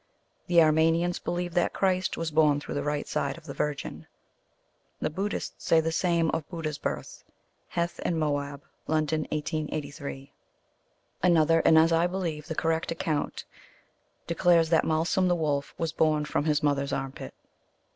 The 0.47 0.63
Armenians 0.63 1.19
believe 1.19 1.53
that 1.53 1.75
Christ 1.75 2.17
was 2.17 2.31
born 2.31 2.59
through 2.59 2.73
the 2.73 2.81
right 2.81 3.07
side 3.07 3.37
of 3.37 3.45
the 3.45 3.53
Virgin. 3.53 4.07
The 4.99 5.11
Buddhists 5.11 5.63
say 5.63 5.79
the 5.79 5.91
same 5.91 6.31
of 6.31 6.49
Buddha 6.49 6.69
s 6.69 6.79
birth. 6.79 7.23
(Heth 7.67 7.99
and 8.03 8.19
Moab, 8.19 8.63
London, 8.87 9.27
1883.) 9.31 10.31
Another 11.21 11.59
and 11.59 11.77
as 11.77 11.91
I 11.91 12.07
believe 12.07 12.47
the 12.47 12.55
correct 12.55 12.89
account 12.89 13.45
de 14.25 14.33
clares 14.33 14.71
that 14.71 14.85
Malsum 14.85 15.27
the 15.27 15.35
Wolf 15.35 15.75
was 15.77 15.93
born 15.93 16.25
from 16.25 16.45
his 16.45 16.63
mother 16.63 16.81
s 16.81 16.91
armpit. 16.93 17.35